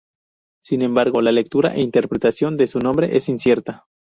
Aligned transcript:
Sin 0.63 0.81
embargo, 0.81 1.21
la 1.21 1.31
lectura 1.31 1.75
e 1.75 1.81
interpretación 1.81 2.57
de 2.57 2.65
su 2.65 2.79
nombre 2.79 3.15
es 3.15 3.29
incierta. 3.29 3.85